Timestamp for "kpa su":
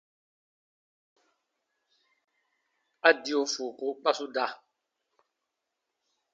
4.01-4.25